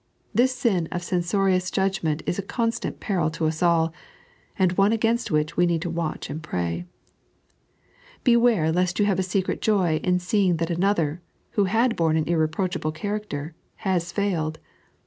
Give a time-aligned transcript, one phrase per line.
[0.33, 3.93] This sin of censorious judgment is a constant peril to us all,
[4.57, 6.85] and one against which we need to watch and pray.
[8.23, 12.25] Beware lest you have a secret joy in seeing that another, who had borne an
[12.27, 13.53] irreproachable character,
[13.85, 14.57] has failed